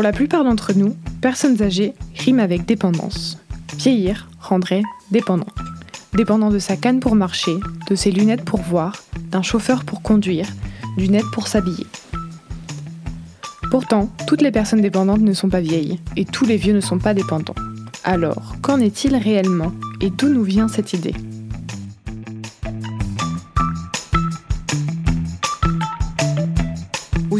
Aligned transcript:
Pour 0.00 0.06
la 0.06 0.12
plupart 0.12 0.44
d'entre 0.44 0.72
nous, 0.72 0.96
personnes 1.20 1.60
âgées 1.60 1.92
riment 2.16 2.40
avec 2.40 2.64
dépendance. 2.64 3.38
Vieillir 3.76 4.30
rendrait 4.40 4.80
dépendant. 5.10 5.52
Dépendant 6.14 6.48
de 6.48 6.58
sa 6.58 6.78
canne 6.78 7.00
pour 7.00 7.14
marcher, 7.14 7.52
de 7.86 7.94
ses 7.94 8.10
lunettes 8.10 8.46
pour 8.46 8.62
voir, 8.62 8.96
d'un 9.30 9.42
chauffeur 9.42 9.84
pour 9.84 10.00
conduire, 10.00 10.46
d'une 10.96 11.16
aide 11.16 11.30
pour 11.34 11.48
s'habiller. 11.48 11.86
Pourtant, 13.70 14.10
toutes 14.26 14.40
les 14.40 14.50
personnes 14.50 14.80
dépendantes 14.80 15.20
ne 15.20 15.34
sont 15.34 15.50
pas 15.50 15.60
vieilles, 15.60 16.00
et 16.16 16.24
tous 16.24 16.46
les 16.46 16.56
vieux 16.56 16.72
ne 16.72 16.80
sont 16.80 16.98
pas 16.98 17.12
dépendants. 17.12 17.54
Alors, 18.02 18.56
qu'en 18.62 18.80
est-il 18.80 19.14
réellement, 19.14 19.72
et 20.00 20.08
d'où 20.08 20.30
nous 20.30 20.44
vient 20.44 20.68
cette 20.68 20.94
idée? 20.94 21.14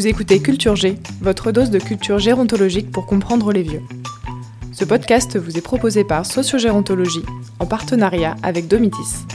Vous 0.01 0.07
écoutez 0.07 0.41
Culture 0.41 0.75
G, 0.75 0.95
votre 1.21 1.51
dose 1.51 1.69
de 1.69 1.77
culture 1.77 2.17
gérontologique 2.17 2.91
pour 2.91 3.05
comprendre 3.05 3.51
les 3.53 3.61
vieux. 3.61 3.83
Ce 4.73 4.83
podcast 4.83 5.37
vous 5.37 5.59
est 5.59 5.61
proposé 5.61 6.03
par 6.03 6.25
Sociogérontologie 6.25 7.21
en 7.59 7.67
partenariat 7.67 8.35
avec 8.41 8.67
Domitis. 8.67 9.27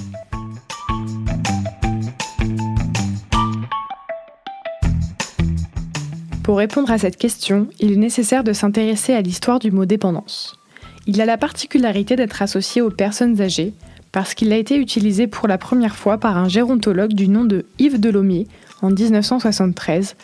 Pour 6.42 6.58
répondre 6.58 6.90
à 6.90 6.98
cette 6.98 7.16
question, 7.16 7.68
il 7.78 7.92
est 7.92 7.96
nécessaire 7.96 8.42
de 8.42 8.52
s'intéresser 8.52 9.12
à 9.12 9.22
l'histoire 9.22 9.60
du 9.60 9.70
mot 9.70 9.84
dépendance. 9.84 10.58
Il 11.06 11.20
a 11.20 11.26
la 11.26 11.38
particularité 11.38 12.16
d'être 12.16 12.42
associé 12.42 12.82
aux 12.82 12.90
personnes 12.90 13.40
âgées 13.40 13.72
parce 14.10 14.34
qu'il 14.34 14.52
a 14.52 14.56
été 14.56 14.76
utilisé 14.76 15.28
pour 15.28 15.46
la 15.46 15.58
première 15.58 15.94
fois 15.94 16.18
par 16.18 16.36
un 16.36 16.48
gérontologue 16.48 17.12
du 17.12 17.28
nom 17.28 17.44
de 17.44 17.66
Yves 17.78 18.00
Delomier 18.00 18.48
en 18.82 18.90
1973 18.90 20.16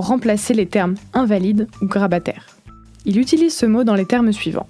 remplacer 0.00 0.54
les 0.54 0.66
termes 0.66 0.94
invalide 1.12 1.68
ou 1.80 1.86
grabataire. 1.86 2.46
Il 3.06 3.18
utilise 3.18 3.54
ce 3.54 3.66
mot 3.66 3.84
dans 3.84 3.94
les 3.94 4.06
termes 4.06 4.32
suivants. 4.32 4.68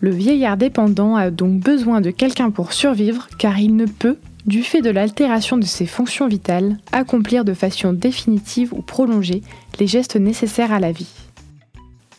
Le 0.00 0.10
vieillard 0.10 0.56
dépendant 0.56 1.16
a 1.16 1.30
donc 1.30 1.60
besoin 1.60 2.00
de 2.00 2.10
quelqu'un 2.10 2.50
pour 2.50 2.72
survivre 2.72 3.28
car 3.38 3.58
il 3.58 3.76
ne 3.76 3.86
peut, 3.86 4.16
du 4.46 4.62
fait 4.62 4.80
de 4.80 4.90
l'altération 4.90 5.56
de 5.56 5.64
ses 5.64 5.86
fonctions 5.86 6.28
vitales, 6.28 6.78
accomplir 6.92 7.44
de 7.44 7.52
façon 7.52 7.92
définitive 7.92 8.72
ou 8.72 8.80
prolongée 8.80 9.42
les 9.78 9.86
gestes 9.86 10.16
nécessaires 10.16 10.72
à 10.72 10.80
la 10.80 10.92
vie. 10.92 11.12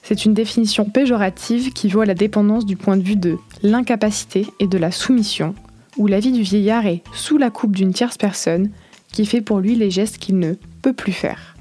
C'est 0.04 0.26
une 0.26 0.34
définition 0.34 0.86
péjorative 0.86 1.72
qui 1.72 1.88
voit 1.88 2.06
la 2.06 2.16
dépendance 2.16 2.66
du 2.66 2.76
point 2.76 2.98
de 2.98 3.04
vue 3.04 3.16
de 3.16 3.38
l'incapacité 3.64 4.48
et 4.60 4.68
de 4.68 4.78
la 4.78 4.92
soumission, 4.92 5.56
où 5.98 6.08
la 6.08 6.20
vie 6.20 6.32
du 6.32 6.42
vieillard 6.42 6.86
est 6.88 7.04
sous 7.14 7.38
la 7.38 7.50
coupe 7.50 7.76
d'une 7.76 7.94
tierce 7.94 8.18
personne 8.18 8.72
qui 9.12 9.26
fait 9.26 9.42
pour 9.42 9.60
lui 9.60 9.76
les 9.76 9.92
gestes 9.92 10.18
qu'il 10.18 10.40
ne 10.40 10.54
peut 10.82 10.94
plus 10.94 11.12
faire. 11.12 11.56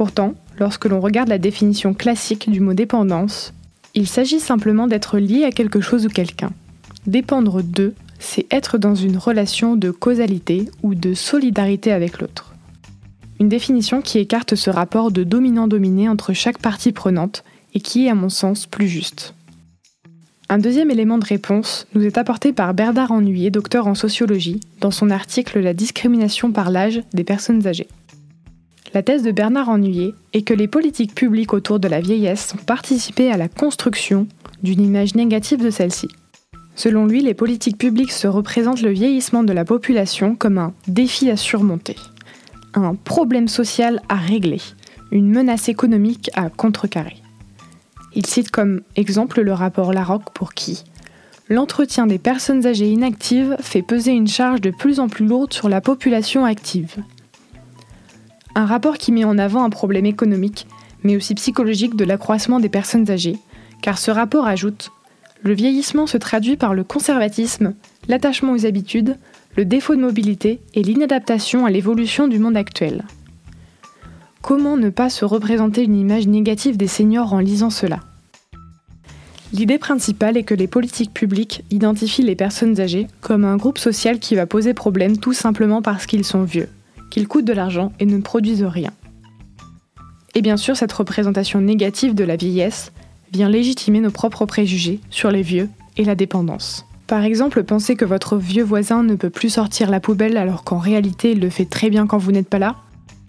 Pourtant, 0.00 0.32
lorsque 0.58 0.86
l'on 0.86 0.98
regarde 0.98 1.28
la 1.28 1.36
définition 1.36 1.92
classique 1.92 2.50
du 2.50 2.60
mot 2.60 2.72
dépendance, 2.72 3.52
il 3.94 4.08
s'agit 4.08 4.40
simplement 4.40 4.86
d'être 4.86 5.18
lié 5.18 5.44
à 5.44 5.50
quelque 5.50 5.82
chose 5.82 6.06
ou 6.06 6.08
quelqu'un. 6.08 6.52
Dépendre 7.06 7.62
d'eux, 7.62 7.92
c'est 8.18 8.46
être 8.50 8.78
dans 8.78 8.94
une 8.94 9.18
relation 9.18 9.76
de 9.76 9.90
causalité 9.90 10.70
ou 10.82 10.94
de 10.94 11.12
solidarité 11.12 11.92
avec 11.92 12.18
l'autre. 12.18 12.54
Une 13.40 13.50
définition 13.50 14.00
qui 14.00 14.18
écarte 14.18 14.54
ce 14.54 14.70
rapport 14.70 15.10
de 15.10 15.22
dominant-dominé 15.22 16.08
entre 16.08 16.32
chaque 16.32 16.60
partie 16.60 16.92
prenante 16.92 17.44
et 17.74 17.80
qui 17.80 18.06
est 18.06 18.10
à 18.10 18.14
mon 18.14 18.30
sens 18.30 18.64
plus 18.64 18.88
juste. 18.88 19.34
Un 20.48 20.56
deuxième 20.56 20.90
élément 20.90 21.18
de 21.18 21.26
réponse 21.26 21.86
nous 21.94 22.06
est 22.06 22.16
apporté 22.16 22.54
par 22.54 22.72
Bernard 22.72 23.12
Ennuyé, 23.12 23.50
docteur 23.50 23.86
en 23.86 23.94
sociologie, 23.94 24.60
dans 24.80 24.90
son 24.90 25.10
article 25.10 25.60
La 25.60 25.74
discrimination 25.74 26.52
par 26.52 26.70
l'âge 26.70 27.02
des 27.12 27.22
personnes 27.22 27.66
âgées. 27.66 27.88
La 28.92 29.04
thèse 29.04 29.22
de 29.22 29.30
Bernard 29.30 29.68
Ennuyé 29.68 30.14
est 30.32 30.42
que 30.42 30.54
les 30.54 30.66
politiques 30.66 31.14
publiques 31.14 31.52
autour 31.52 31.78
de 31.78 31.86
la 31.86 32.00
vieillesse 32.00 32.54
ont 32.54 32.64
participé 32.64 33.30
à 33.30 33.36
la 33.36 33.48
construction 33.48 34.26
d'une 34.64 34.80
image 34.80 35.14
négative 35.14 35.62
de 35.62 35.70
celle-ci. 35.70 36.08
Selon 36.74 37.06
lui, 37.06 37.22
les 37.22 37.34
politiques 37.34 37.78
publiques 37.78 38.10
se 38.10 38.26
représentent 38.26 38.82
le 38.82 38.90
vieillissement 38.90 39.44
de 39.44 39.52
la 39.52 39.64
population 39.64 40.34
comme 40.34 40.58
un 40.58 40.72
défi 40.88 41.30
à 41.30 41.36
surmonter, 41.36 41.94
un 42.74 42.96
problème 42.96 43.46
social 43.46 44.00
à 44.08 44.16
régler, 44.16 44.60
une 45.12 45.30
menace 45.30 45.68
économique 45.68 46.30
à 46.34 46.48
contrecarrer. 46.50 47.16
Il 48.16 48.26
cite 48.26 48.50
comme 48.50 48.80
exemple 48.96 49.40
le 49.40 49.52
rapport 49.52 49.92
Larocque 49.92 50.30
pour 50.34 50.52
qui 50.52 50.82
L'entretien 51.48 52.06
des 52.06 52.18
personnes 52.18 52.66
âgées 52.66 52.90
inactives 52.90 53.56
fait 53.60 53.82
peser 53.82 54.12
une 54.12 54.28
charge 54.28 54.60
de 54.60 54.70
plus 54.70 54.98
en 54.98 55.08
plus 55.08 55.26
lourde 55.26 55.52
sur 55.52 55.68
la 55.68 55.80
population 55.80 56.44
active. 56.44 56.96
Un 58.54 58.66
rapport 58.66 58.98
qui 58.98 59.12
met 59.12 59.24
en 59.24 59.38
avant 59.38 59.62
un 59.62 59.70
problème 59.70 60.06
économique, 60.06 60.66
mais 61.02 61.16
aussi 61.16 61.34
psychologique 61.34 61.96
de 61.96 62.04
l'accroissement 62.04 62.60
des 62.60 62.68
personnes 62.68 63.10
âgées, 63.10 63.38
car 63.82 63.98
ce 63.98 64.10
rapport 64.10 64.46
ajoute 64.46 64.90
Le 65.42 65.54
vieillissement 65.54 66.06
se 66.06 66.18
traduit 66.18 66.56
par 66.56 66.74
le 66.74 66.84
conservatisme, 66.84 67.74
l'attachement 68.08 68.52
aux 68.52 68.66
habitudes, 68.66 69.16
le 69.56 69.64
défaut 69.64 69.94
de 69.94 70.00
mobilité 70.00 70.60
et 70.74 70.82
l'inadaptation 70.82 71.64
à 71.64 71.70
l'évolution 71.70 72.28
du 72.28 72.38
monde 72.38 72.56
actuel. 72.56 73.04
Comment 74.42 74.76
ne 74.76 74.90
pas 74.90 75.10
se 75.10 75.24
représenter 75.24 75.84
une 75.84 75.96
image 75.96 76.26
négative 76.26 76.76
des 76.76 76.88
seniors 76.88 77.32
en 77.32 77.38
lisant 77.38 77.70
cela? 77.70 78.00
L'idée 79.52 79.78
principale 79.78 80.36
est 80.36 80.44
que 80.44 80.54
les 80.54 80.68
politiques 80.68 81.12
publiques 81.12 81.64
identifient 81.70 82.22
les 82.22 82.36
personnes 82.36 82.80
âgées 82.80 83.08
comme 83.20 83.44
un 83.44 83.56
groupe 83.56 83.78
social 83.78 84.18
qui 84.18 84.36
va 84.36 84.46
poser 84.46 84.74
problème 84.74 85.18
tout 85.18 85.32
simplement 85.32 85.82
parce 85.82 86.06
qu'ils 86.06 86.24
sont 86.24 86.44
vieux 86.44 86.68
qu'ils 87.10 87.28
coûtent 87.28 87.44
de 87.44 87.52
l'argent 87.52 87.92
et 88.00 88.06
ne 88.06 88.18
produisent 88.18 88.64
rien. 88.64 88.90
Et 90.34 90.42
bien 90.42 90.56
sûr, 90.56 90.76
cette 90.76 90.92
représentation 90.92 91.60
négative 91.60 92.14
de 92.14 92.24
la 92.24 92.36
vieillesse 92.36 92.92
vient 93.32 93.48
légitimer 93.48 94.00
nos 94.00 94.10
propres 94.10 94.46
préjugés 94.46 95.00
sur 95.10 95.30
les 95.30 95.42
vieux 95.42 95.68
et 95.96 96.04
la 96.04 96.14
dépendance. 96.14 96.86
Par 97.06 97.24
exemple, 97.24 97.64
penser 97.64 97.96
que 97.96 98.04
votre 98.04 98.36
vieux 98.36 98.62
voisin 98.62 99.02
ne 99.02 99.16
peut 99.16 99.30
plus 99.30 99.50
sortir 99.50 99.90
la 99.90 99.98
poubelle 99.98 100.36
alors 100.36 100.62
qu'en 100.62 100.78
réalité 100.78 101.32
il 101.32 101.40
le 101.40 101.50
fait 101.50 101.64
très 101.64 101.90
bien 101.90 102.06
quand 102.06 102.18
vous 102.18 102.30
n'êtes 102.30 102.48
pas 102.48 102.60
là 102.60 102.76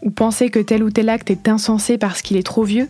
Ou 0.03 0.11
penser 0.11 0.49
que 0.49 0.59
tel 0.59 0.83
ou 0.83 0.91
tel 0.91 1.09
acte 1.09 1.31
est 1.31 1.49
insensé 1.49 1.97
parce 1.97 2.21
qu'il 2.21 2.37
est 2.37 2.45
trop 2.45 2.63
vieux 2.63 2.87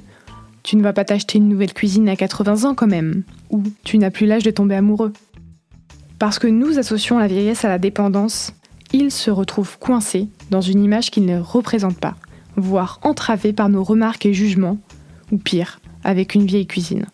Tu 0.63 0.75
ne 0.75 0.83
vas 0.83 0.91
pas 0.91 1.05
t'acheter 1.05 1.37
une 1.37 1.47
nouvelle 1.47 1.73
cuisine 1.73 2.09
à 2.09 2.17
80 2.17 2.69
ans 2.69 2.75
quand 2.75 2.87
même 2.87 3.23
Ou 3.51 3.63
tu 3.85 3.97
n'as 3.97 4.11
plus 4.11 4.25
l'âge 4.25 4.43
de 4.43 4.51
tomber 4.51 4.75
amoureux 4.75 5.13
Parce 6.19 6.39
que 6.39 6.47
nous 6.47 6.77
associons 6.77 7.19
la 7.19 7.27
vieillesse 7.27 7.63
à 7.63 7.69
la 7.69 7.79
dépendance, 7.79 8.53
il 8.93 9.11
se 9.11 9.31
retrouve 9.31 9.77
coincé 9.79 10.27
dans 10.49 10.61
une 10.61 10.83
image 10.83 11.11
qu'il 11.11 11.25
ne 11.25 11.39
représente 11.39 11.97
pas, 11.97 12.15
voire 12.55 12.99
entravé 13.03 13.53
par 13.53 13.69
nos 13.69 13.83
remarques 13.83 14.25
et 14.25 14.33
jugements, 14.33 14.77
ou 15.31 15.37
pire, 15.37 15.79
avec 16.03 16.35
une 16.35 16.45
vieille 16.45 16.67
cuisine. 16.67 17.05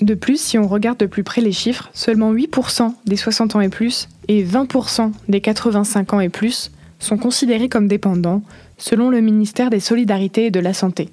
De 0.00 0.14
plus, 0.14 0.40
si 0.40 0.58
on 0.58 0.66
regarde 0.66 0.98
de 0.98 1.06
plus 1.06 1.24
près 1.24 1.40
les 1.40 1.52
chiffres, 1.52 1.88
seulement 1.94 2.32
8% 2.32 2.92
des 3.06 3.16
60 3.16 3.56
ans 3.56 3.60
et 3.60 3.68
plus 3.68 4.08
et 4.28 4.44
20% 4.44 5.12
des 5.28 5.40
85 5.40 6.14
ans 6.14 6.20
et 6.20 6.28
plus 6.28 6.72
sont 6.98 7.16
considérés 7.16 7.68
comme 7.68 7.88
dépendants, 7.88 8.42
selon 8.76 9.10
le 9.10 9.20
ministère 9.20 9.70
des 9.70 9.80
Solidarités 9.80 10.46
et 10.46 10.50
de 10.50 10.60
la 10.60 10.74
Santé. 10.74 11.10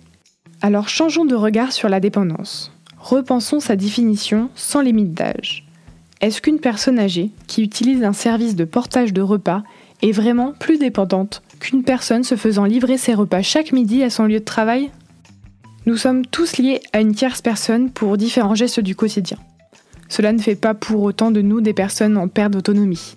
Alors 0.62 0.90
changeons 0.90 1.26
de 1.26 1.36
regard 1.36 1.72
sur 1.72 1.90
la 1.90 2.00
dépendance. 2.00 2.72
Repensons 2.98 3.60
sa 3.60 3.76
définition 3.76 4.50
sans 4.56 4.82
limite 4.82 5.14
d'âge. 5.14 5.66
Est-ce 6.22 6.40
qu'une 6.40 6.60
personne 6.60 7.00
âgée 7.00 7.32
qui 7.48 7.64
utilise 7.64 8.04
un 8.04 8.14
service 8.14 8.56
de 8.56 8.64
portage 8.64 9.12
de 9.12 9.24
repas 9.24 9.64
est 10.04 10.12
vraiment 10.12 10.54
plus 10.54 10.78
dépendante 10.78 11.42
qu'une 11.60 11.84
personne 11.84 12.24
se 12.24 12.36
faisant 12.36 12.66
livrer 12.66 13.00
ses 13.00 13.16
repas 13.16 13.42
chaque 13.42 13.72
midi 13.72 14.04
à 14.04 14.12
son 14.12 14.26
lieu 14.26 14.40
de 14.40 14.46
travail? 14.46 14.92
Nous 15.88 15.98
sommes 15.98 16.24
tous 16.24 16.58
liés 16.58 16.80
à 16.94 17.02
une 17.02 17.16
tierce 17.16 17.42
personne 17.42 17.90
pour 17.90 18.18
différents 18.18 18.54
gestes 18.54 18.80
du 18.80 18.96
quotidien. 18.96 19.38
Cela 20.10 20.32
ne 20.32 20.38
fait 20.38 20.56
pas 20.56 20.76
pour 20.76 21.02
autant 21.02 21.32
de 21.32 21.42
nous 21.42 21.60
des 21.60 21.74
personnes 21.74 22.18
en 22.18 22.28
perte 22.28 22.52
d'autonomie. 22.52 23.16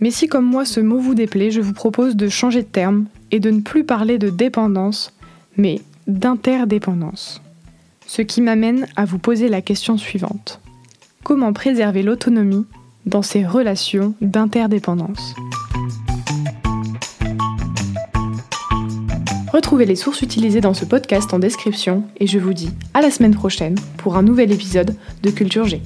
Mais 0.00 0.10
si 0.10 0.26
comme 0.26 0.46
moi 0.46 0.64
ce 0.64 0.80
mot 0.80 0.98
vous 0.98 1.14
déplaît, 1.14 1.50
je 1.50 1.60
vous 1.60 1.74
propose 1.74 2.16
de 2.16 2.28
changer 2.28 2.62
de 2.62 2.68
terme 2.68 3.06
et 3.30 3.40
de 3.40 3.50
ne 3.50 3.60
plus 3.60 3.84
parler 3.84 4.16
de 4.16 4.30
dépendance, 4.30 5.12
mais 5.58 5.82
d'interdépendance. 6.06 7.42
Ce 8.06 8.22
qui 8.22 8.40
m'amène 8.40 8.86
à 8.96 9.04
vous 9.04 9.18
poser 9.18 9.48
la 9.48 9.60
question 9.60 9.98
suivante 9.98 10.62
comment 11.28 11.52
préserver 11.52 12.02
l'autonomie 12.02 12.64
dans 13.04 13.20
ces 13.20 13.44
relations 13.44 14.14
d'interdépendance. 14.22 15.34
Retrouvez 19.52 19.84
les 19.84 19.94
sources 19.94 20.22
utilisées 20.22 20.62
dans 20.62 20.72
ce 20.72 20.86
podcast 20.86 21.34
en 21.34 21.38
description 21.38 22.04
et 22.18 22.26
je 22.26 22.38
vous 22.38 22.54
dis 22.54 22.70
à 22.94 23.02
la 23.02 23.10
semaine 23.10 23.34
prochaine 23.34 23.74
pour 23.98 24.16
un 24.16 24.22
nouvel 24.22 24.50
épisode 24.52 24.96
de 25.22 25.30
Culture 25.30 25.66
G. 25.66 25.82